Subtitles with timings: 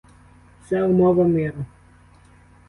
[0.67, 1.65] Це— умова миру!